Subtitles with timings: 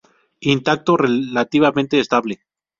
[0.39, 2.41] Intacto y relativamente estable.